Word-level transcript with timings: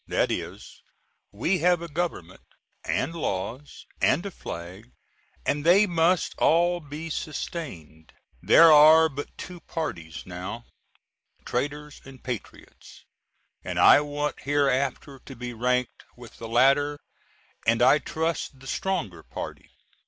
That 0.07 0.31
is, 0.31 0.81
we 1.31 1.59
have 1.59 1.83
a 1.83 1.87
Government, 1.87 2.41
and 2.83 3.13
laws 3.13 3.85
and 4.01 4.25
a 4.25 4.31
flag, 4.31 4.93
and 5.45 5.63
they 5.63 5.85
must 5.85 6.33
all 6.39 6.79
be 6.79 7.11
sustained. 7.11 8.11
There 8.41 8.71
are 8.71 9.09
but 9.09 9.37
two 9.37 9.59
parties 9.59 10.23
now, 10.25 10.65
traitors 11.45 12.01
and 12.03 12.23
patriots 12.23 13.05
and 13.63 13.77
I 13.77 14.01
want 14.01 14.39
hereafter 14.41 15.19
to 15.23 15.35
be 15.35 15.53
ranked 15.53 16.03
with 16.17 16.37
the 16.37 16.49
latter, 16.49 16.97
and 17.67 17.83
I 17.83 17.99
trust, 17.99 18.59
the 18.59 18.65
stronger 18.65 19.21
party. 19.21 19.69